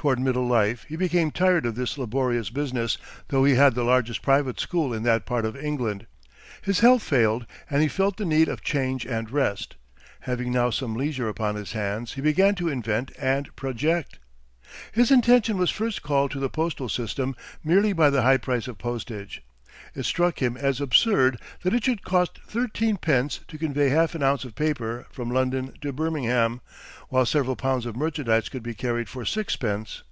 Toward 0.00 0.18
middle 0.18 0.46
life 0.48 0.86
he 0.88 0.96
became 0.96 1.30
tired 1.30 1.66
of 1.66 1.74
this 1.74 1.98
laborious 1.98 2.48
business, 2.48 2.96
though 3.28 3.44
he 3.44 3.56
had 3.56 3.74
the 3.74 3.84
largest 3.84 4.22
private 4.22 4.58
school 4.58 4.94
in 4.94 5.02
that 5.02 5.26
part 5.26 5.44
of 5.44 5.54
England. 5.54 6.06
His 6.62 6.80
health 6.80 7.02
failed, 7.02 7.44
and 7.68 7.82
he 7.82 7.88
felt 7.88 8.16
the 8.16 8.24
need 8.24 8.48
of 8.48 8.62
change 8.64 9.06
and 9.06 9.30
rest. 9.30 9.76
Having 10.20 10.52
now 10.52 10.70
some 10.70 10.96
leisure 10.96 11.28
upon 11.28 11.54
his 11.56 11.72
hands 11.72 12.14
he 12.14 12.22
began 12.22 12.54
to 12.54 12.68
invent 12.70 13.10
and 13.18 13.54
project. 13.56 14.18
His 14.92 15.10
attention 15.10 15.58
was 15.58 15.68
first 15.70 16.02
called 16.02 16.30
to 16.30 16.40
the 16.40 16.48
postal 16.48 16.88
system 16.88 17.36
merely 17.62 17.92
by 17.92 18.08
the 18.08 18.22
high 18.22 18.38
price 18.38 18.66
of 18.68 18.78
postage. 18.78 19.42
It 19.94 20.04
struck 20.04 20.40
him 20.40 20.56
as 20.56 20.80
absurd 20.80 21.40
that 21.62 21.74
it 21.74 21.82
should 21.84 22.04
cost 22.04 22.38
thirteen 22.46 22.96
pence 22.96 23.40
to 23.48 23.58
convey 23.58 23.88
half 23.88 24.14
an 24.14 24.22
ounce 24.22 24.44
of 24.44 24.54
paper 24.54 25.06
from 25.10 25.30
London 25.32 25.72
to 25.80 25.92
Birmingham, 25.92 26.60
while 27.08 27.26
several 27.26 27.56
pounds 27.56 27.86
of 27.86 27.96
merchandise 27.96 28.48
could 28.48 28.62
be 28.62 28.74
carried 28.74 29.08
for 29.08 29.24
sixpence. 29.24 30.04